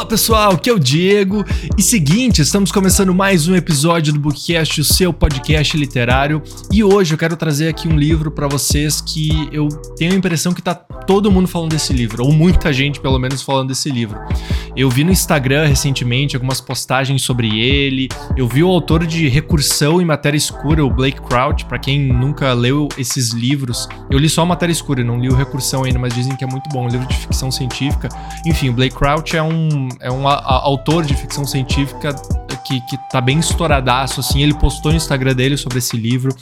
[0.00, 1.44] Fala pessoal, aqui é o Diego.
[1.76, 6.42] E seguinte, estamos começando mais um episódio do Bookcast, o seu podcast literário.
[6.72, 9.68] E hoje eu quero trazer aqui um livro para vocês que eu
[9.98, 13.42] tenho a impressão que tá todo mundo falando desse livro, ou muita gente pelo menos
[13.42, 14.18] falando desse livro.
[14.76, 18.08] Eu vi no Instagram recentemente algumas postagens sobre ele.
[18.36, 21.66] Eu vi o autor de Recursão e Matéria Escura, o Blake Crouch.
[21.66, 25.84] Para quem nunca leu esses livros, eu li só Matéria Escura, não li o Recursão
[25.84, 28.08] ainda, mas dizem que é muito bom, um livro de ficção científica.
[28.46, 32.14] Enfim, o Blake Crouch é um, é um a, a, autor de ficção científica
[32.70, 34.42] que, que tá bem estouradaço, assim.
[34.42, 36.34] Ele postou no Instagram dele sobre esse livro.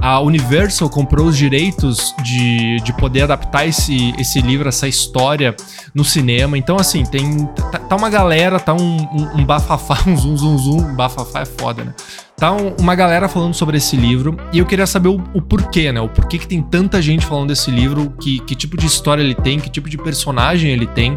[0.00, 5.54] A Universal comprou os direitos de, de poder adaptar esse, esse livro, essa história
[5.94, 6.58] no cinema.
[6.58, 7.46] Então, assim, tem.
[7.70, 10.94] Tá, tá uma galera, tá um, um, um bafafá, um zum zum zum.
[10.94, 11.94] Bafafá é foda, né?
[12.36, 15.90] Tá um, uma galera falando sobre esse livro e eu queria saber o, o, porquê,
[15.90, 16.00] né?
[16.00, 19.34] O porquê que tem tanta gente falando desse livro, que, que tipo de história ele
[19.34, 21.16] tem, que tipo de personagem ele tem.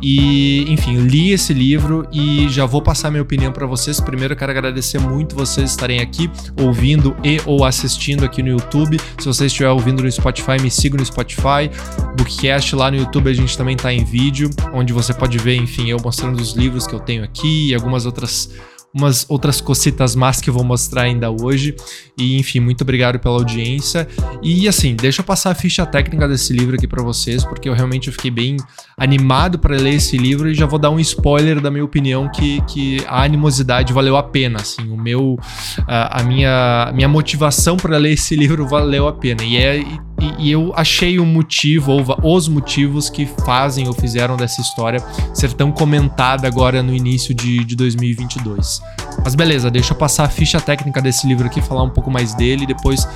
[0.00, 4.00] E, enfim, li esse livro e já vou passar minha opinião para vocês.
[4.00, 8.98] Primeiro, eu quero agradecer muito vocês estarem aqui ouvindo e ou assistindo aqui no YouTube.
[9.18, 11.70] Se você estiver ouvindo no Spotify, me siga no Spotify.
[12.16, 15.90] Bookcast lá no YouTube a gente também tá em vídeo, onde você pode ver, enfim,
[15.90, 18.50] eu mostrando os livros que eu tenho aqui e algumas outras
[18.98, 21.74] umas outras cositas más que eu vou mostrar ainda hoje.
[22.16, 24.08] E enfim, muito obrigado pela audiência.
[24.42, 27.74] E assim, deixa eu passar a ficha técnica desse livro aqui para vocês, porque eu
[27.74, 28.56] realmente fiquei bem
[28.96, 32.60] animado para ler esse livro e já vou dar um spoiler da minha opinião que,
[32.62, 35.38] que a animosidade valeu a pena, assim, o meu
[35.86, 39.42] a, a minha minha motivação para ler esse livro valeu a pena.
[39.44, 40.07] E é e,
[40.40, 45.00] e eu achei o motivo ou os motivos que fazem ou fizeram dessa história
[45.32, 48.80] ser tão comentada agora no início de, de 2022.
[49.24, 52.34] Mas beleza, deixa eu passar a ficha técnica desse livro aqui, falar um pouco mais
[52.34, 53.06] dele, e depois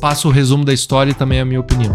[0.00, 1.94] passo o resumo da história e também a minha opinião.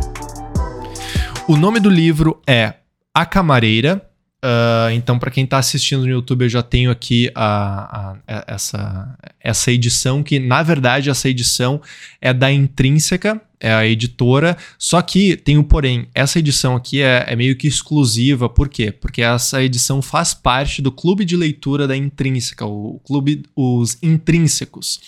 [1.48, 2.76] O nome do livro é
[3.14, 4.02] A Camareira.
[4.44, 9.18] Uh, então, para quem está assistindo no YouTube, eu já tenho aqui a, a, essa,
[9.40, 11.82] essa edição, que na verdade essa edição
[12.22, 14.56] é da Intrínseca, é a editora.
[14.78, 18.48] Só que tem o um porém, essa edição aqui é, é, meio que exclusiva.
[18.48, 18.92] Por quê?
[18.92, 25.00] Porque essa edição faz parte do clube de leitura da Intrínseca, o clube Os Intrínsecos.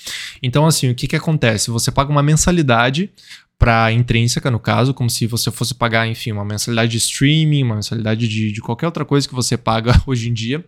[0.42, 1.70] Então, assim, o que, que acontece?
[1.70, 3.12] Você paga uma mensalidade
[3.60, 7.76] para intrínseca, no caso, como se você fosse pagar, enfim, uma mensalidade de streaming, uma
[7.76, 10.64] mensalidade de, de qualquer outra coisa que você paga hoje em dia.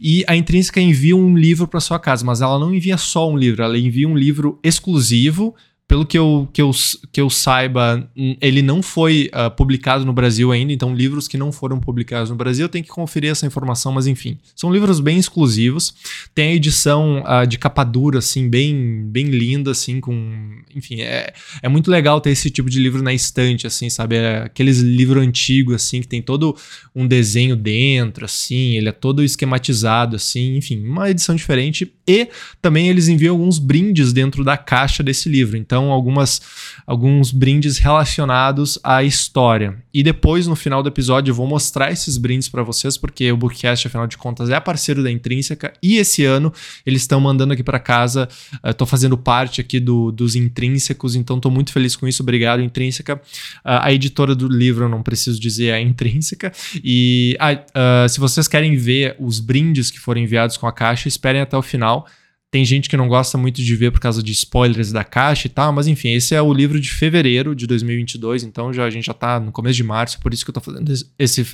[0.00, 3.36] E a intrínseca envia um livro para sua casa, mas ela não envia só um
[3.36, 5.54] livro, ela envia um livro exclusivo
[5.86, 6.70] pelo que eu, que eu,
[7.12, 8.08] que eu saiba,
[8.40, 12.36] ele não foi uh, publicado no Brasil ainda, então livros que não foram publicados no
[12.36, 15.94] Brasil, eu tenho que conferir essa informação, mas enfim, são livros bem exclusivos.
[16.34, 20.56] Tem a edição uh, de capa dura, assim, bem, bem linda, assim, com.
[20.74, 24.16] Enfim, é, é muito legal ter esse tipo de livro na estante, assim, sabe?
[24.16, 26.56] É aqueles livros antigos, assim, que tem todo
[26.94, 31.92] um desenho dentro, assim, ele é todo esquematizado, assim, enfim, uma edição diferente.
[32.06, 32.28] E
[32.60, 35.56] também eles enviam alguns brindes dentro da caixa desse livro.
[35.56, 36.40] Então, então algumas,
[36.86, 39.76] alguns brindes relacionados à história.
[39.92, 43.36] E depois, no final do episódio, eu vou mostrar esses brindes para vocês, porque o
[43.36, 45.72] Bookcast, afinal de contas, é parceiro da Intrínseca.
[45.82, 46.52] E esse ano
[46.86, 48.28] eles estão mandando aqui para casa.
[48.64, 52.22] Estou fazendo parte aqui do, dos Intrínsecos, então estou muito feliz com isso.
[52.22, 53.16] Obrigado, Intrínseca.
[53.16, 56.52] Uh, a editora do livro, eu não preciso dizer, é a Intrínseca.
[56.84, 61.40] E uh, se vocês querem ver os brindes que foram enviados com a caixa, esperem
[61.40, 62.06] até o final.
[62.54, 65.50] Tem gente que não gosta muito de ver por causa de spoilers da caixa e
[65.50, 69.06] tal, mas enfim, esse é o livro de fevereiro de 2022, então já, a gente
[69.06, 70.88] já tá no começo de março, por isso que eu tô fazendo
[71.18, 71.46] esse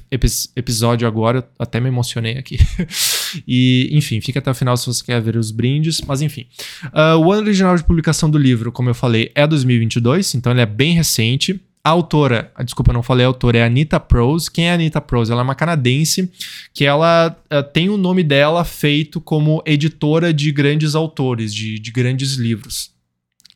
[0.54, 2.58] episódio agora, até me emocionei aqui.
[3.48, 6.44] e, enfim, fica até o final se você quer ver os brindes, mas enfim.
[6.88, 10.60] Uh, o ano original de publicação do livro, como eu falei, é 2022, então ele
[10.60, 11.58] é bem recente.
[11.82, 14.50] A autora, a desculpa, não falei autora, é Anita Prose.
[14.50, 15.32] Quem é Anita Prose?
[15.32, 16.30] Ela é uma canadense
[16.74, 21.90] que ela uh, tem o nome dela feito como editora de grandes autores, de, de
[21.90, 22.90] grandes livros.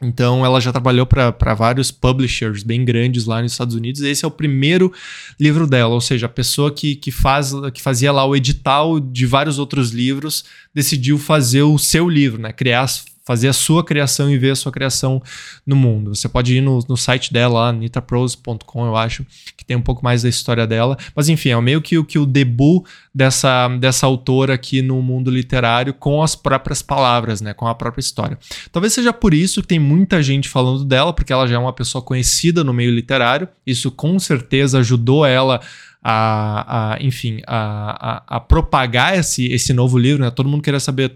[0.02, 4.00] Então, ela já trabalhou para vários publishers bem grandes lá nos Estados Unidos.
[4.00, 4.92] Esse é o primeiro
[5.38, 9.24] livro dela, ou seja, a pessoa que, que, faz, que fazia lá o edital de
[9.24, 10.44] vários outros livros
[10.74, 12.52] decidiu fazer o seu livro, né?
[12.52, 12.86] Criar
[13.24, 15.22] fazer a sua criação e ver a sua criação
[15.66, 16.14] no mundo.
[16.14, 19.24] Você pode ir no, no site dela, nitaprose.com, eu acho,
[19.56, 20.96] que tem um pouco mais da história dela.
[21.16, 22.84] Mas enfim, é meio que, que o debut
[23.14, 28.00] dessa, dessa autora aqui no mundo literário com as próprias palavras, né, com a própria
[28.00, 28.38] história.
[28.70, 31.72] Talvez seja por isso que tem muita gente falando dela, porque ela já é uma
[31.72, 33.48] pessoa conhecida no meio literário.
[33.66, 35.60] Isso com certeza ajudou ela
[36.02, 40.30] a, a enfim, a, a, a, propagar esse, esse novo livro, né?
[40.30, 41.14] Todo mundo queria saber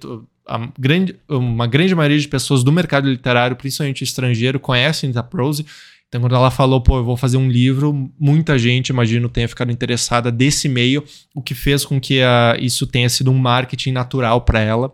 [0.78, 5.66] grande, uma grande maioria de pessoas do mercado literário, principalmente estrangeiro, conhecem a Prose.
[6.08, 9.70] Então, quando ela falou, pô, eu vou fazer um livro, muita gente, imagino, tenha ficado
[9.70, 14.40] interessada desse meio, o que fez com que a, isso tenha sido um marketing natural
[14.40, 14.90] para ela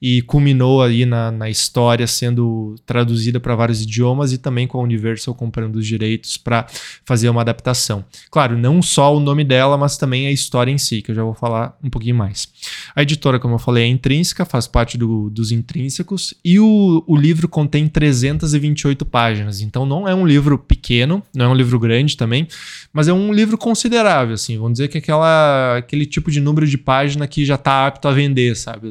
[0.00, 4.82] e culminou aí na, na história sendo traduzida para vários idiomas e também com a
[4.82, 6.66] Universal comprando os direitos para
[7.04, 8.02] fazer uma adaptação.
[8.30, 11.22] Claro, não só o nome dela, mas também a história em si, que eu já
[11.22, 12.48] vou falar um pouquinho mais.
[12.96, 17.14] A editora, como eu falei, é intrínseca, faz parte do, dos intrínsecos e o, o
[17.14, 21.78] livro contém 328 páginas, então não é um livro livro pequeno, não é um livro
[21.78, 22.46] grande também,
[22.92, 24.56] mas é um livro considerável, assim.
[24.56, 28.08] Vamos dizer que é aquela, aquele tipo de número de página que já está apto
[28.08, 28.90] a vender, sabe?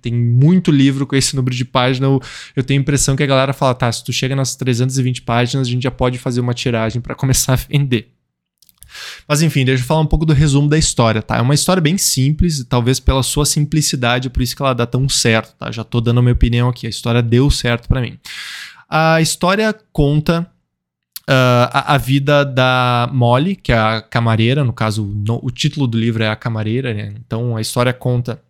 [0.00, 2.06] Tem muito livro com esse número de página.
[2.06, 2.20] Eu,
[2.56, 5.66] eu tenho a impressão que a galera fala, tá, se tu chega nas 320 páginas,
[5.66, 8.08] a gente já pode fazer uma tiragem para começar a vender.
[9.26, 11.36] Mas enfim, deixa eu falar um pouco do resumo da história, tá?
[11.36, 15.08] É uma história bem simples, talvez pela sua simplicidade, por isso que ela dá tão
[15.08, 15.70] certo, tá?
[15.70, 18.18] Já tô dando a minha opinião aqui, a história deu certo para mim.
[18.88, 20.50] A história conta
[21.28, 25.86] Uh, a, a, vida da Molly, que é a camareira, no caso, no, o título
[25.86, 27.14] do livro é A Camareira, né?
[27.24, 28.42] Então a história conta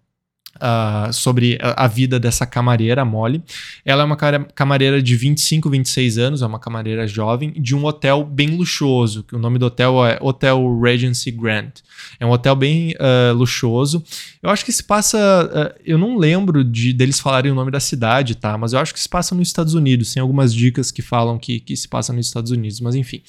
[0.60, 3.42] uh, sobre a, vida dessa camareira, Molly.
[3.84, 8.24] Ela é uma camareira de 25, 26 anos, é uma camareira jovem, de um hotel
[8.24, 11.70] bem luxuoso, que o nome do hotel é Hotel Regency Grand.
[12.18, 14.02] É um hotel bem uh, luxuoso.
[14.42, 15.18] Eu acho que se passa.
[15.18, 18.56] Uh, eu não lembro de deles falarem o nome da cidade, tá?
[18.56, 20.12] Mas eu acho que se passa nos Estados Unidos.
[20.12, 23.22] Tem algumas dicas que falam que, que se passa nos Estados Unidos, mas enfim.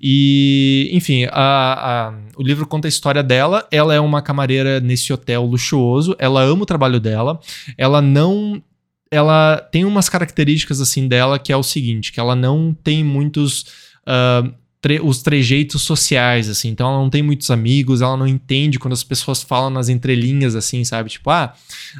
[0.00, 3.66] E, enfim, a, a, o livro conta a história dela.
[3.70, 6.14] Ela é uma camareira nesse hotel luxuoso.
[6.18, 7.40] Ela ama o trabalho dela.
[7.78, 8.62] Ela não
[9.10, 13.62] ela tem umas características assim dela que é o seguinte, que ela não tem muitos
[14.08, 14.52] uh,
[14.84, 16.68] tre os trejeitos sociais, assim.
[16.68, 20.54] Então ela não tem muitos amigos, ela não entende quando as pessoas falam nas entrelinhas,
[20.54, 21.08] assim, sabe?
[21.08, 21.54] Tipo, ah,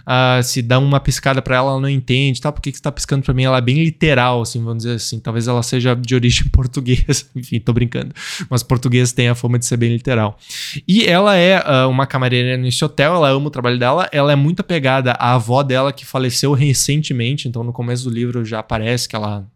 [0.04, 2.52] ah se dá uma piscada para ela, ela não entende, tá?
[2.52, 3.44] Por que, que você tá piscando para mim?
[3.44, 5.19] Ela é bem literal, assim, vamos dizer assim.
[5.19, 8.14] Talvez ela seja de origem portuguesa, enfim, tô brincando.
[8.50, 10.38] Mas português tem a fama de ser bem literal.
[10.86, 14.36] E ela é uh, uma camareira nesse hotel, ela ama o trabalho dela, ela é
[14.36, 19.08] muito apegada à avó dela que faleceu recentemente, então no começo do livro já aparece
[19.08, 19.46] que ela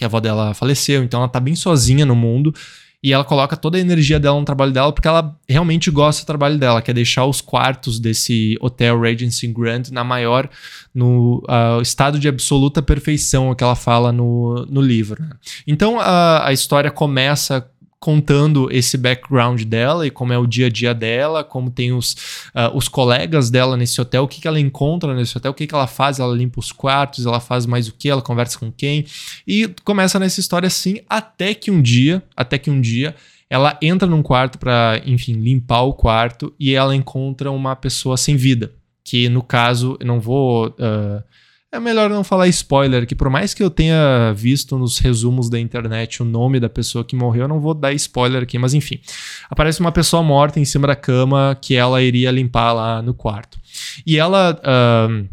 [0.00, 2.54] que a avó dela faleceu, então ela tá bem sozinha no mundo
[3.02, 6.26] e ela coloca toda a energia dela no trabalho dela porque ela realmente gosta do
[6.26, 10.48] trabalho dela, quer deixar os quartos desse hotel Regency Grand na maior,
[10.94, 15.22] no uh, estado de absoluta perfeição, o que ela fala no, no livro.
[15.22, 15.30] Né?
[15.66, 17.68] Então a, a história começa
[18.00, 22.14] contando esse background dela e como é o dia a dia dela, como tem os,
[22.54, 25.66] uh, os colegas dela nesse hotel, o que, que ela encontra nesse hotel, o que,
[25.66, 28.72] que ela faz, ela limpa os quartos, ela faz mais o que, ela conversa com
[28.72, 29.04] quem,
[29.46, 33.14] e começa nessa história assim, até que um dia, até que um dia,
[33.50, 38.34] ela entra num quarto para, enfim, limpar o quarto e ela encontra uma pessoa sem
[38.34, 38.72] vida,
[39.04, 40.68] que no caso, eu não vou...
[40.68, 41.22] Uh,
[41.72, 45.58] é melhor não falar spoiler, que por mais que eu tenha visto nos resumos da
[45.58, 49.00] internet o nome da pessoa que morreu, eu não vou dar spoiler aqui, mas enfim.
[49.48, 53.58] Aparece uma pessoa morta em cima da cama que ela iria limpar lá no quarto.
[54.06, 54.60] E ela.
[54.64, 55.24] Uh,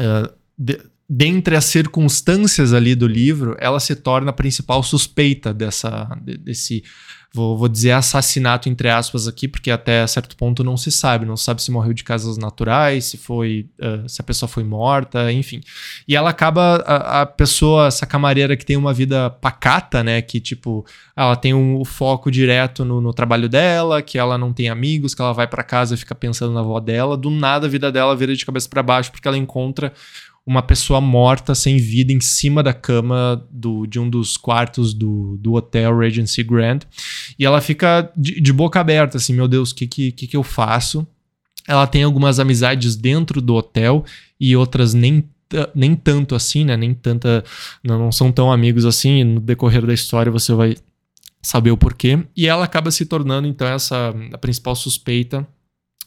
[0.00, 6.08] uh, de, dentre as circunstâncias ali do livro, ela se torna a principal suspeita dessa,
[6.20, 6.82] desse
[7.36, 11.36] vou, vou dizer assassinato entre aspas aqui, porque até certo ponto não se sabe, não
[11.36, 15.60] sabe se morreu de causas naturais, se foi, uh, se a pessoa foi morta, enfim.
[16.08, 20.40] E ela acaba a, a, pessoa, essa camareira que tem uma vida pacata, né, que
[20.40, 24.70] tipo, ela tem um, o foco direto no, no, trabalho dela, que ela não tem
[24.70, 27.70] amigos, que ela vai para casa e fica pensando na avó dela, do nada a
[27.70, 29.92] vida dela vira de cabeça para baixo porque ela encontra
[30.46, 35.36] uma pessoa morta, sem vida, em cima da cama do, de um dos quartos do,
[35.38, 36.80] do hotel Regency Grand.
[37.36, 40.44] E ela fica de, de boca aberta, assim, meu Deus, o que, que, que eu
[40.44, 41.04] faço?
[41.66, 44.04] Ela tem algumas amizades dentro do hotel
[44.38, 45.28] e outras nem
[45.74, 46.76] nem tanto assim, né?
[46.76, 47.44] Nem tanta.
[47.82, 49.22] Não, não são tão amigos assim.
[49.22, 50.76] No decorrer da história você vai
[51.40, 52.18] saber o porquê.
[52.36, 55.46] E ela acaba se tornando, então, essa a principal suspeita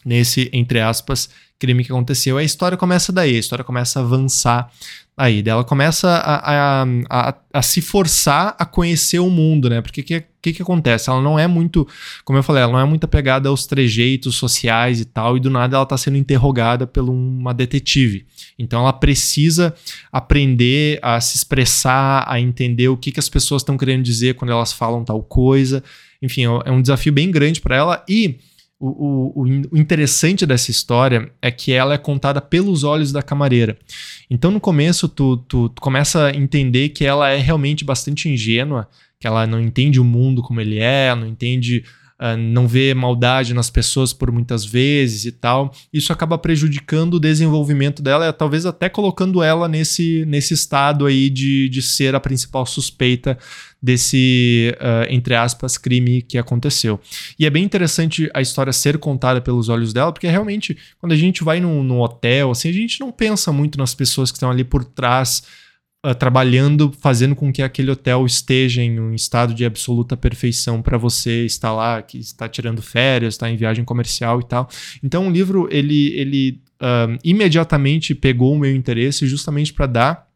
[0.06, 2.38] nesse, entre aspas, crime que aconteceu.
[2.38, 4.72] A história começa daí, a história começa a avançar
[5.20, 5.44] aí.
[5.46, 9.82] Ela começa a, a, a, a se forçar a conhecer o mundo, né?
[9.82, 11.10] Porque o que, que, que, acontece?
[11.10, 11.86] Ela não é muito,
[12.24, 15.50] como eu falei, ela não é muito apegada aos trejeitos sociais e tal, e do
[15.50, 18.26] nada ela está sendo interrogada por uma detetive.
[18.58, 19.76] Então ela precisa
[20.10, 24.52] aprender a se expressar, a entender o que, que as pessoas estão querendo dizer quando
[24.52, 25.84] elas falam tal coisa.
[26.22, 28.40] Enfim, é um desafio bem grande para ela e
[28.80, 33.78] o, o, o, interessante dessa história é que ela é contada pelos olhos da camareira.
[34.30, 38.88] Então, no começo, tu, tu, tu, começa a entender que ela é realmente bastante ingênua,
[39.20, 41.84] que ela não entende o mundo como ele é, não entende
[42.20, 45.74] uh, não vê maldade nas pessoas por muitas vezes e tal.
[45.92, 51.70] Isso acaba prejudicando o desenvolvimento dela, talvez até colocando ela nesse, nesse estado aí de,
[51.70, 53.38] de ser a principal suspeita
[53.82, 57.00] desse, uh, entre aspas, crime que aconteceu.
[57.38, 61.18] E é bem interessante a história ser contada pelos olhos dela, porque realmente, quando a
[61.18, 64.52] gente vai num, num hotel, assim, a gente não pensa muito nas pessoas que estão
[64.52, 65.44] ali por trás
[66.06, 70.98] uh, trabalhando, fazendo com que aquele hotel esteja em um estado de absoluta perfeição para
[70.98, 74.70] você estar lá, que está tirando férias, está em viagem comercial e tal.
[75.04, 80.30] Então o livro ele, ele uh, imediatamente pegou o meu interesse justamente para dar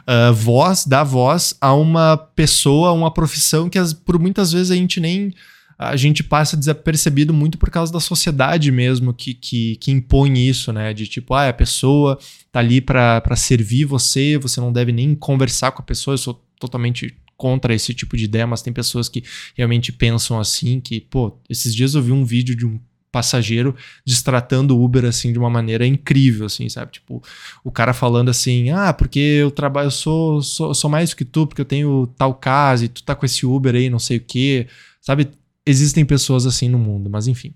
[0.00, 4.74] Uh, voz, dar voz a uma pessoa, uma profissão que as, por muitas vezes a
[4.74, 5.32] gente nem
[5.78, 10.72] a gente passa desapercebido muito por causa da sociedade mesmo que, que, que impõe isso,
[10.72, 10.92] né?
[10.92, 12.18] De tipo, ah, a pessoa
[12.50, 16.14] tá ali para servir você, você não deve nem conversar com a pessoa.
[16.14, 19.22] Eu sou totalmente contra esse tipo de ideia, mas tem pessoas que
[19.56, 22.80] realmente pensam assim, que, pô, esses dias eu vi um vídeo de um
[23.12, 26.92] passageiro destratando o Uber assim de uma maneira incrível, assim, sabe?
[26.92, 27.22] Tipo,
[27.62, 31.46] o cara falando assim: "Ah, porque eu trabalho, eu sou, sou, sou mais que tu,
[31.46, 34.20] porque eu tenho tal casa e tu tá com esse Uber aí, não sei o
[34.20, 34.66] quê".
[35.00, 35.28] Sabe?
[35.68, 37.52] Existem pessoas assim no mundo, mas enfim.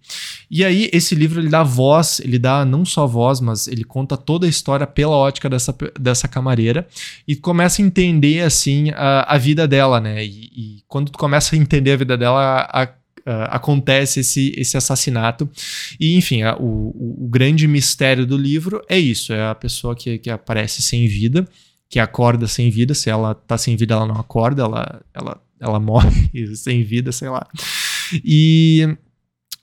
[0.50, 4.16] E aí esse livro ele dá voz, ele dá não só voz, mas ele conta
[4.16, 6.86] toda a história pela ótica dessa, dessa camareira
[7.26, 10.24] e começa a entender assim a, a vida dela, né?
[10.24, 14.76] E, e, quando tu começa a entender a vida dela, a, a, acontece esse, esse
[14.76, 15.48] assassinato.
[15.98, 20.18] E enfim, o, o, o grande mistério do livro é isso: é a pessoa que,
[20.18, 21.46] que aparece sem vida
[21.92, 22.94] que acorda sem vida.
[22.94, 27.28] Se ela tá sem vida, ela não acorda, ela, ela, ela morre sem vida, sei
[27.28, 27.46] lá.
[28.24, 28.96] E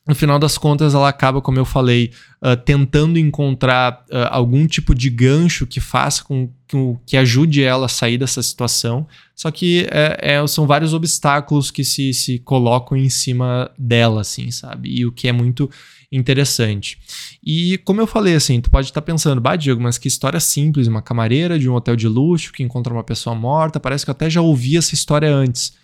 [0.09, 2.11] no final das contas, ela acaba, como eu falei,
[2.43, 7.85] uh, tentando encontrar uh, algum tipo de gancho que faça com que, que, ajude ela
[7.85, 9.07] a sair dessa situação.
[9.35, 14.49] Só que é, é, são vários obstáculos que se, se colocam em cima dela, assim,
[14.49, 14.89] sabe?
[14.89, 15.69] E o que é muito
[16.11, 16.97] interessante.
[17.43, 20.39] E como eu falei, assim, tu pode estar tá pensando, bah, Diego, mas que história
[20.39, 24.09] simples, uma camareira de um hotel de luxo que encontra uma pessoa morta, parece que
[24.09, 25.77] eu até já ouvi essa história antes.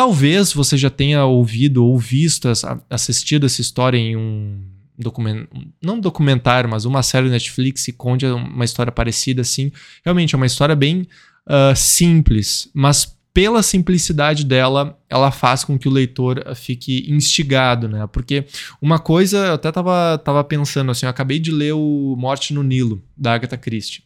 [0.00, 2.48] Talvez você já tenha ouvido ou visto,
[2.88, 4.58] assistido essa história em um
[4.98, 5.48] documentário,
[5.82, 9.70] não um documentário, mas uma série Netflix que conte uma história parecida assim.
[10.02, 11.06] Realmente é uma história bem
[11.46, 18.06] uh, simples, mas pela simplicidade dela, ela faz com que o leitor fique instigado, né?
[18.06, 18.46] Porque
[18.80, 22.62] uma coisa, eu até tava, tava pensando assim, eu acabei de ler o Morte no
[22.62, 24.02] Nilo, da Agatha Christie.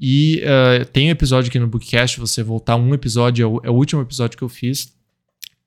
[0.00, 3.70] E uh, tem um episódio aqui no Bookcast, você voltar um episódio, é o, é
[3.70, 4.96] o último episódio que eu fiz,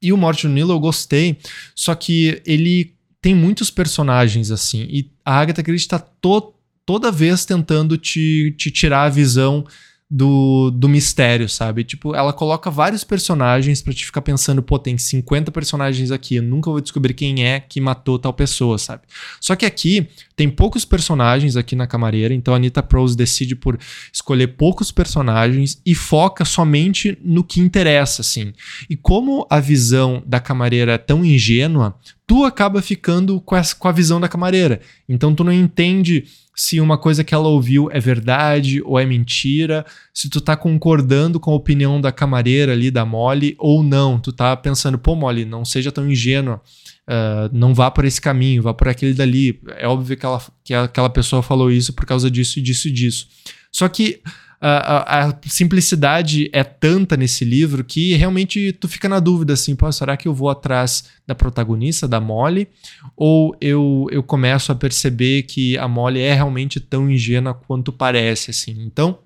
[0.01, 1.37] e o Morte no Nilo eu gostei,
[1.75, 4.87] só que ele tem muitos personagens assim.
[4.89, 6.53] E a Agatha Christie tá to
[6.85, 9.65] toda vez tentando te, te tirar a visão
[10.13, 11.85] do, do mistério, sabe?
[11.85, 16.43] Tipo, ela coloca vários personagens para te ficar pensando, pô, tem 50 personagens aqui, eu
[16.43, 19.03] nunca vou descobrir quem é que matou tal pessoa, sabe?
[19.39, 23.79] Só que aqui tem poucos personagens aqui na camareira, então a Anita Prose decide por
[24.11, 28.51] escolher poucos personagens e foca somente no que interessa, assim.
[28.89, 31.95] E como a visão da camareira é tão ingênua,
[32.31, 34.79] tu acaba ficando com, essa, com a visão da camareira.
[35.09, 36.23] Então tu não entende
[36.55, 41.41] se uma coisa que ela ouviu é verdade ou é mentira, se tu tá concordando
[41.41, 44.17] com a opinião da camareira ali, da Molly, ou não.
[44.17, 46.61] Tu tá pensando, pô, Molly, não seja tão ingênua,
[47.05, 49.59] uh, não vá por esse caminho, vá por aquele dali.
[49.75, 52.91] É óbvio que, ela, que aquela pessoa falou isso por causa disso e disso e
[52.91, 53.27] disso.
[53.73, 54.21] Só que
[54.63, 59.91] a, a, simplicidade é tanta nesse livro que realmente tu fica na dúvida assim, pô,
[59.91, 62.67] será que eu vou atrás da protagonista, da Molly,
[63.17, 68.51] ou eu, eu começo a perceber que a Molly é realmente tão ingênua quanto parece,
[68.51, 68.75] assim.
[68.85, 69.17] Então,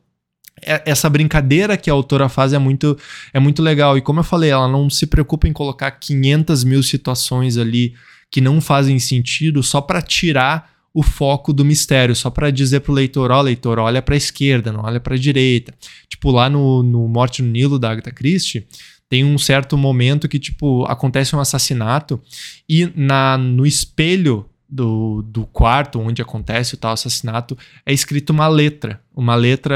[0.61, 2.97] é, essa brincadeira que a autora faz é muito,
[3.33, 3.97] é muito legal.
[3.97, 7.93] E como eu falei, ela não se preocupa em colocar 500 mil situações ali
[8.31, 12.93] que não fazem sentido só para tirar o foco do mistério, só para dizer pro
[12.93, 15.73] leitor, ó, oh, leitor, olha para a esquerda, não olha para a direita.
[16.07, 18.65] Tipo, lá no, no Morte no Nilo da Agatha Christie,
[19.09, 22.21] tem um certo momento que, tipo, acontece um assassinato
[22.67, 28.47] e na, no espelho do, do quarto onde acontece o tal assassinato é escrito uma
[28.47, 29.01] letra.
[29.13, 29.75] Uma letra,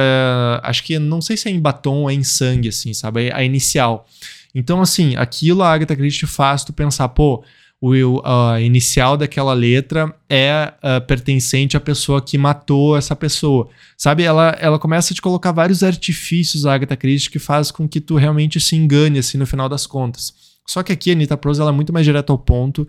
[0.63, 3.27] acho que não sei se é em batom ou é em sangue, assim, sabe?
[3.27, 4.07] É a inicial.
[4.55, 7.43] Então, assim, aquilo a Agatha Christie faz tu pensar, pô,
[7.81, 13.69] o a inicial daquela letra é uh, pertencente à pessoa que matou essa pessoa.
[13.97, 17.87] Sabe, ela, ela começa a te colocar vários artifícios, a Agatha Christie, que faz com
[17.87, 20.33] que tu realmente se engane, assim, no final das contas.
[20.67, 22.87] Só que aqui a Anitta Prose ela é muito mais direta ao ponto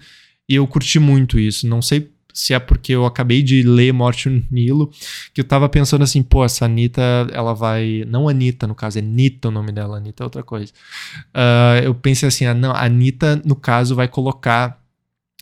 [0.48, 1.66] e eu curti muito isso.
[1.66, 4.90] Não sei se é porque eu acabei de ler Morte no Nilo,
[5.32, 8.04] que eu tava pensando assim, pô, essa Anitta, ela vai.
[8.06, 10.72] Não Anitta, no caso, é Nita o nome dela, Anitta é outra coisa.
[11.34, 14.79] Uh, eu pensei assim, ah, não, a Anitta, no caso, vai colocar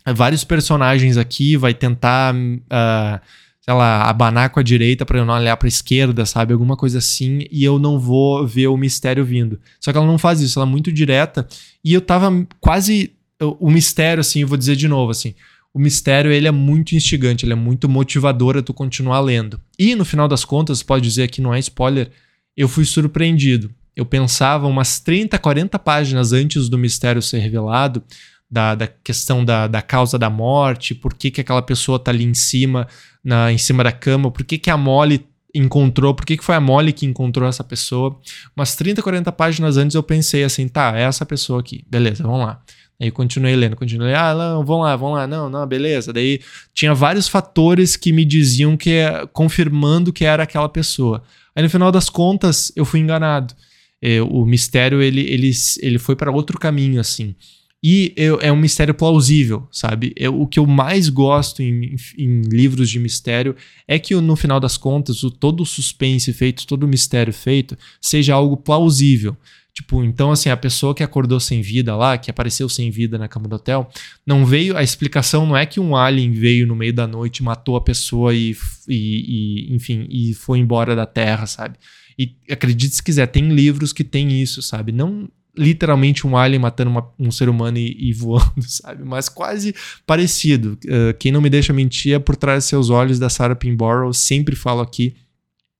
[0.05, 2.33] vários personagens aqui, vai tentar.
[2.33, 3.19] Uh,
[3.61, 6.53] sei lá, abanar com a direita para eu não olhar para a esquerda, sabe?
[6.53, 9.59] Alguma coisa assim, e eu não vou ver o mistério vindo.
[9.79, 11.47] Só que ela não faz isso, ela é muito direta,
[11.83, 15.35] e eu tava quase o mistério assim, eu vou dizer de novo assim,
[15.73, 19.61] o mistério ele é muito instigante, ele é muito motivador a tu continuar lendo.
[19.77, 22.09] E no final das contas, pode dizer que não é spoiler,
[22.57, 23.69] eu fui surpreendido.
[23.95, 28.03] Eu pensava umas 30, 40 páginas antes do mistério ser revelado,
[28.49, 32.23] da, da questão da, da causa da morte, por que, que aquela pessoa tá ali
[32.23, 32.87] em cima,
[33.23, 36.55] na, em cima da cama, por que, que a Molly encontrou, por que, que foi
[36.55, 38.19] a Molly que encontrou essa pessoa.
[38.55, 42.45] Umas 30, 40 páginas antes eu pensei assim, tá, é essa pessoa aqui, beleza, vamos
[42.45, 42.61] lá.
[43.01, 46.11] Aí continuei lendo, continuei, ah, não, vamos lá, vamos lá, não, não, beleza.
[46.11, 46.41] Daí
[46.73, 48.99] tinha vários fatores que me diziam que,
[49.31, 51.23] confirmando que era aquela pessoa.
[51.55, 53.53] Aí no final das contas, eu fui enganado.
[54.01, 55.51] É, o mistério, ele, ele,
[55.81, 57.35] ele foi para outro caminho, assim.
[57.81, 60.13] E eu, é um mistério plausível, sabe?
[60.17, 63.55] Eu, o que eu mais gosto em, em, livros de mistério
[63.87, 67.77] é que no final das contas, o, todo o suspense feito, todo o mistério feito,
[68.01, 69.35] seja algo plausível.
[69.73, 73.29] Tipo, então assim, a pessoa que acordou sem vida lá, que apareceu sem vida na
[73.29, 73.89] cama do hotel,
[74.25, 74.75] não veio.
[74.75, 78.35] A explicação não é que um alien veio no meio da noite, matou a pessoa
[78.35, 78.57] e,
[78.89, 81.77] e, e enfim, e foi embora da Terra, sabe?
[82.17, 84.91] E acredite se quiser, tem livros que tem isso, sabe?
[84.91, 89.03] Não literalmente um alien matando uma, um ser humano e, e, voando, sabe?
[89.03, 89.75] Mas quase
[90.05, 90.77] parecido.
[90.85, 94.13] Uh, quem não me deixa mentir é Por Trás de Seus Olhos, da Sarah Pinborough.
[94.13, 95.15] Sempre falo aqui.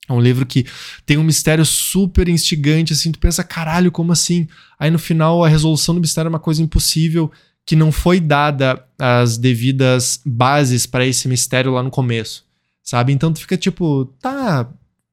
[0.08, 0.66] É um livro que
[1.06, 4.48] tem um mistério super instigante, assim, tu pensa, caralho, como assim?
[4.80, 7.32] Aí no final a resolução do mistério é uma coisa impossível
[7.64, 12.44] que não foi dada as devidas bases para esse mistério lá no começo,
[12.84, 13.14] sabe?
[13.14, 14.68] Então tu fica tipo, tá,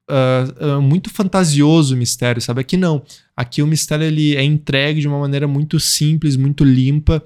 [0.09, 2.61] uh, muito fantasioso o mistério, sabe?
[2.61, 3.03] Aqui não.
[3.35, 7.23] Aqui o mistério ele é entregue de uma maneira muito simples, muito limpa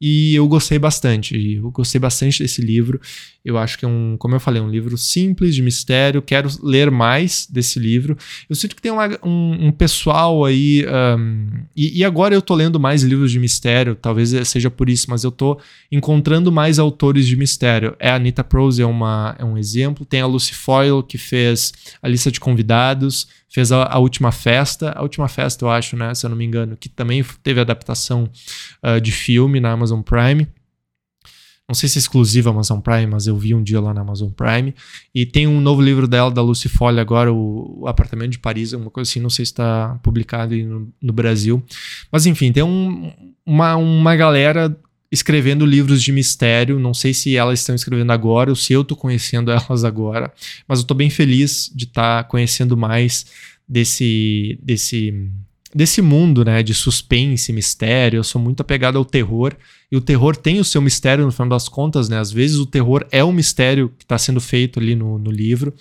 [0.00, 1.54] e eu gostei bastante.
[1.54, 3.00] Eu gostei bastante desse livro.
[3.44, 6.22] Eu acho que é um, como eu falei, um livro simples de mistério.
[6.22, 8.16] Quero ler mais desse livro.
[8.48, 10.86] Eu sinto que tem uma, um, um, pessoal aí.
[11.18, 15.06] Um, e, e, agora eu tô lendo mais livros de mistério, talvez seja por isso,
[15.08, 17.96] mas eu tô encontrando mais autores de mistério.
[17.98, 20.06] É a Anita Prose é, uma, é um exemplo.
[20.06, 24.92] Tem a Lucy Foyle, que fez a lista de convidados fez a, a, última festa,
[24.96, 28.28] a última festa eu acho, né, se eu não me engano, que também teve adaptação
[28.82, 30.48] uh, de filme na Amazon Prime.
[31.68, 34.30] Não sei se é exclusiva Amazon Prime, mas eu vi um dia lá na Amazon
[34.30, 34.74] Prime.
[35.14, 36.68] E tem um novo livro dela, da Lucy
[37.00, 40.92] agora, o, o Apartamento de Paris, uma coisa assim, não sei se está publicado no,
[41.00, 41.62] no, Brasil.
[42.10, 43.12] Mas enfim, tem um,
[43.46, 44.76] uma, uma galera
[45.10, 46.78] escrevendo livros de mistério.
[46.78, 50.32] Não sei se elas estão escrevendo agora ou se eu estou conhecendo elas agora,
[50.66, 53.26] mas eu estou bem feliz de estar tá conhecendo mais
[53.68, 55.30] desse, desse,
[55.74, 58.18] desse mundo né, de suspense, mistério.
[58.18, 59.54] Eu sou muito apegado ao terror.
[59.90, 62.18] E o terror tem o seu mistério no final das contas, né?
[62.18, 65.72] Às vezes o terror é o mistério que está sendo feito ali no, no livro.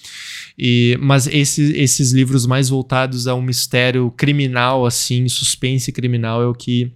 [0.58, 6.54] E, mas esses, livros mais voltados a um mistério criminal, assim, suspense criminal, é o
[6.54, 6.92] que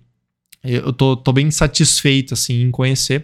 [0.63, 3.23] eu tô, tô, bem satisfeito assim em conhecer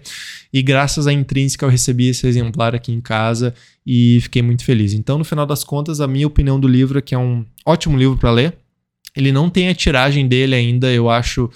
[0.53, 3.55] e graças à Intrínseca eu recebi esse exemplar aqui em casa
[3.85, 4.93] e fiquei muito feliz.
[4.93, 7.97] Então, no final das contas, a minha opinião do livro é que é um ótimo
[7.97, 8.60] livro para ler.
[9.15, 11.49] Ele não tem a tiragem dele ainda, eu acho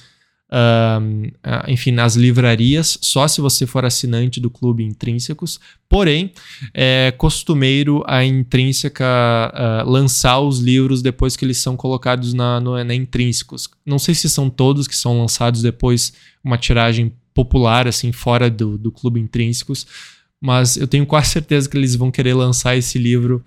[0.48, 1.34] Uh,
[1.68, 5.60] enfim, nas livrarias, só se você for assinante do Clube Intrínsecos.
[5.90, 6.32] Porém,
[6.74, 12.82] é costumeiro a Intrínseca uh, lançar os livros depois que eles são colocados na, no,
[12.84, 13.70] na Intrínsecos.
[13.86, 16.14] Não sei se são todos que são lançados depois
[16.44, 19.86] uma tiragem popular, assim, fora do, do Clube Intrínsecos,
[20.46, 23.44] mas eu tenho quase certeza que eles vão querer lançar esse livro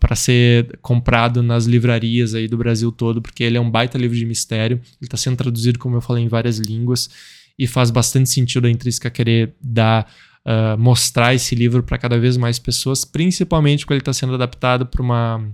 [0.00, 4.16] para ser comprado nas livrarias aí do Brasil todo, porque ele é um baita livro
[4.16, 4.78] de mistério.
[4.78, 7.08] Ele está sendo traduzido, como eu falei, em várias línguas
[7.56, 10.10] e faz bastante sentido a Intrínseca querer dar
[10.44, 14.84] uh, mostrar esse livro para cada vez mais pessoas, principalmente porque ele está sendo adaptado
[14.84, 15.48] para uma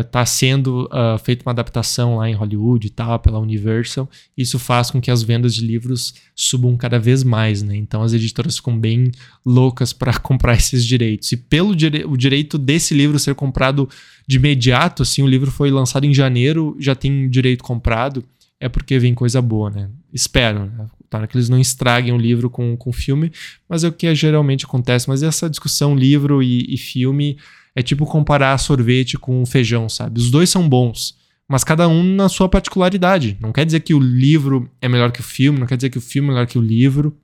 [0.00, 4.08] está uh, sendo uh, feita uma adaptação lá em Hollywood e tal, pela Universal.
[4.36, 7.76] Isso faz com que as vendas de livros subam cada vez mais, né?
[7.76, 9.10] Então as editoras ficam bem
[9.44, 11.30] loucas para comprar esses direitos.
[11.32, 13.88] E pelo dire o direito desse livro ser comprado
[14.26, 18.24] de imediato, assim, o livro foi lançado em janeiro, já tem direito comprado,
[18.58, 19.90] é porque vem coisa boa, né?
[20.12, 20.86] Espero, né?
[21.10, 23.30] Tá, que eles não estraguem o livro com o filme,
[23.68, 25.06] mas é o que geralmente acontece.
[25.06, 27.36] Mas essa discussão livro e, e filme
[27.74, 30.20] é tipo comparar sorvete com feijão, sabe?
[30.20, 31.16] Os dois são bons,
[31.48, 33.36] mas cada um na sua particularidade.
[33.40, 35.98] Não quer dizer que o livro é melhor que o filme, não quer dizer que
[35.98, 37.16] o filme é melhor que o livro.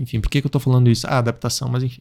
[0.00, 1.06] Enfim, por que, que eu tô falando isso?
[1.06, 2.00] Ah, adaptação, mas enfim.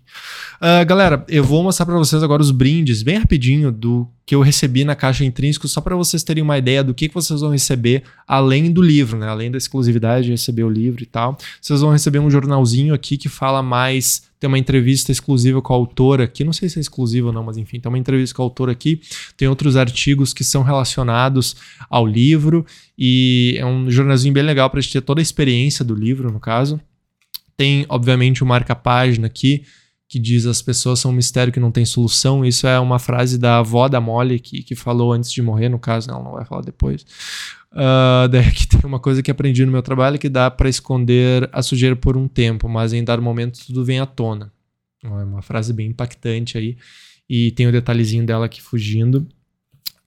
[0.61, 4.41] Uh, galera, eu vou mostrar para vocês agora os brindes, bem rapidinho, do que eu
[4.41, 7.49] recebi na caixa intrínseco, só para vocês terem uma ideia do que, que vocês vão
[7.49, 9.27] receber além do livro, né?
[9.27, 11.35] Além da exclusividade de receber o livro e tal.
[11.59, 14.29] Vocês vão receber um jornalzinho aqui que fala mais.
[14.39, 16.43] Tem uma entrevista exclusiva com a autora aqui.
[16.43, 18.71] Não sei se é exclusiva ou não, mas enfim, tem uma entrevista com a autora
[18.71, 19.01] aqui.
[19.35, 21.55] Tem outros artigos que são relacionados
[21.89, 22.65] ao livro.
[22.95, 26.39] E é um jornalzinho bem legal para gente ter toda a experiência do livro, no
[26.39, 26.79] caso.
[27.59, 29.65] Tem, obviamente, o marca-página aqui,
[30.07, 32.45] que diz as pessoas são um mistério que não tem solução.
[32.45, 35.77] Isso é uma frase da avó da Molly, que, que falou antes de morrer, no
[35.77, 37.01] caso, ela não vai falar depois.
[37.73, 41.49] Uh, daí aqui tem uma coisa que aprendi no meu trabalho que dá para esconder
[41.51, 44.53] a sujeira por um tempo, mas em dado momento tudo vem à tona.
[45.03, 46.77] É uma frase bem impactante aí.
[47.29, 49.27] E tem o detalhezinho dela aqui fugindo.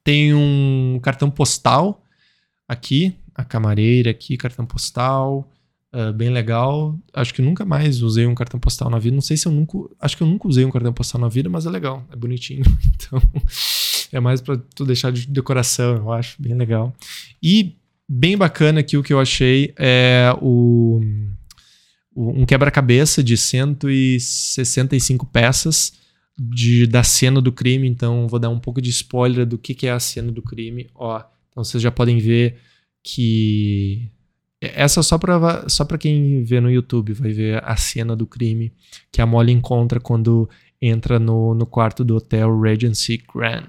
[0.02, 2.02] Tem um cartão postal
[2.66, 5.52] aqui, a camareira aqui, cartão postal.
[5.94, 6.98] Uh, bem legal.
[7.12, 9.14] Acho que nunca mais usei um cartão postal na vida.
[9.14, 9.76] Não sei se eu nunca.
[10.00, 12.64] Acho que eu nunca usei um cartão postal na vida, mas é legal, é bonitinho.
[12.94, 13.20] Então,
[14.10, 16.94] é mais para tu deixar de decoração, eu acho, bem legal.
[17.42, 17.76] E
[18.08, 21.00] bem bacana aqui o que eu achei é o,
[22.14, 25.92] um quebra-cabeça de 165 peças
[26.38, 27.86] de, da cena do crime.
[27.86, 30.88] Então, vou dar um pouco de spoiler do que, que é a cena do crime.
[30.94, 32.56] Ó, então vocês já podem ver
[33.02, 34.08] que
[34.62, 38.72] essa só pra, só pra quem vê no YouTube, vai ver a cena do crime
[39.10, 40.48] que a Molly encontra quando
[40.80, 43.66] entra no, no quarto do hotel Regency Grand.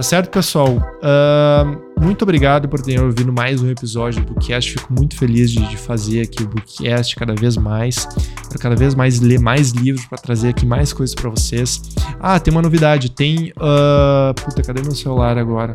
[0.00, 0.76] Tá certo, pessoal?
[0.76, 4.72] Uh, muito obrigado por terem ouvido mais um episódio do Bookcast.
[4.72, 8.06] Fico muito feliz de, de fazer aqui o Bookcast cada vez mais.
[8.48, 11.82] Para cada vez mais ler mais livros, para trazer aqui mais coisas para vocês.
[12.18, 13.10] Ah, tem uma novidade.
[13.10, 13.52] Tem.
[13.58, 15.74] Uh, puta, cadê meu celular agora?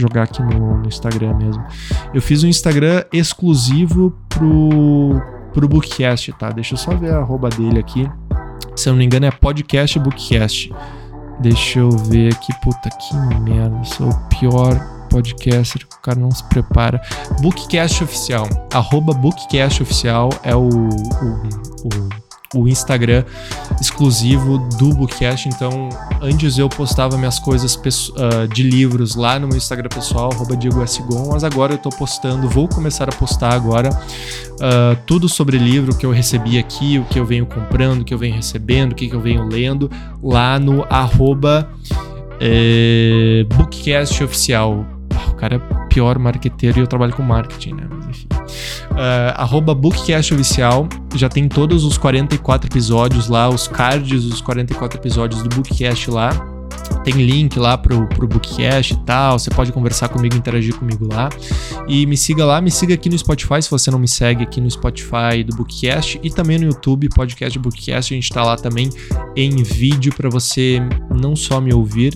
[0.00, 1.64] Jogar aqui no, no Instagram mesmo.
[2.12, 5.20] Eu fiz um Instagram exclusivo pro,
[5.52, 6.50] pro Bookcast, tá?
[6.50, 8.08] Deixa eu só ver a arroba dele aqui.
[8.76, 10.72] Se eu não me engano, é podcast Bookcast.
[11.40, 16.42] Deixa eu ver aqui, puta que merda, sou o pior podcaster, o cara não se
[16.44, 17.00] prepara.
[17.40, 22.23] Bookcast Oficial, arroba Bookcast Oficial é o, o, o
[22.54, 23.24] o Instagram
[23.80, 25.48] exclusivo do Bookcast.
[25.48, 25.88] Então,
[26.20, 30.84] antes eu postava minhas coisas uh, de livros lá no meu Instagram pessoal, Diego
[31.30, 36.06] mas agora eu tô postando, vou começar a postar agora uh, tudo sobre livro que
[36.06, 39.08] eu recebi aqui, o que eu venho comprando, o que eu venho recebendo, o que,
[39.08, 39.90] que eu venho lendo,
[40.22, 41.68] lá no arroba
[42.40, 44.86] eh, Bookcast Oficial.
[45.14, 47.88] Ah, o cara é pior marqueteiro e eu trabalho com marketing, né?
[47.90, 48.28] Mas enfim.
[48.94, 50.88] Uh, arroba Bookcast Oficial.
[51.16, 56.30] Já tem todos os 44 episódios lá, os cards dos 44 episódios do Bookcast lá.
[57.02, 59.38] Tem link lá pro, pro Bookcast e tal.
[59.38, 61.28] Você pode conversar comigo, interagir comigo lá.
[61.88, 64.60] E me siga lá, me siga aqui no Spotify, se você não me segue aqui
[64.60, 68.14] no Spotify do Bookcast e também no YouTube, podcast Bookcast.
[68.14, 68.88] A gente tá lá também
[69.36, 70.80] em vídeo para você
[71.14, 72.14] não só me ouvir,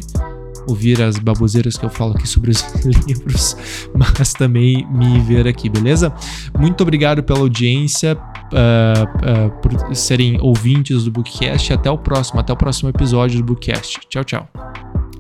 [0.68, 2.62] ouvir as baboseiras que eu falo aqui sobre os
[3.06, 3.56] livros,
[3.94, 6.12] mas também me ver aqui, beleza?
[6.58, 11.72] Muito obrigado pela audiência, uh, uh, por serem ouvintes do Bookcast.
[11.72, 14.00] Até o próximo, até o próximo episódio do Bookcast.
[14.08, 14.48] Tchau, tchau.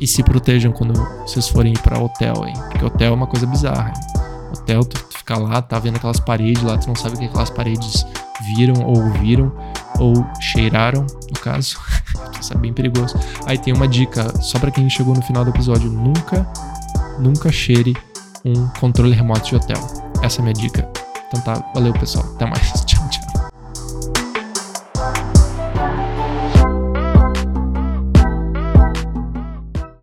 [0.00, 2.54] E se protejam quando vocês forem pra hotel, hein?
[2.70, 3.88] Porque hotel é uma coisa bizarra.
[3.88, 4.22] Hein?
[4.52, 7.50] Hotel, tu fica lá, tá vendo aquelas paredes lá, tu não sabe o que aquelas
[7.50, 8.06] paredes
[8.56, 9.52] viram ou ouviram
[9.98, 11.78] ou cheiraram, no caso.
[12.40, 13.18] Isso é bem perigoso.
[13.46, 16.46] Aí tem uma dica, só para quem chegou no final do episódio, nunca,
[17.18, 17.96] nunca cheire
[18.44, 19.80] um controle remoto de hotel.
[20.22, 20.88] Essa é a minha dica.
[21.28, 22.72] Então tá, valeu pessoal, até mais.
[22.86, 22.97] Tchau.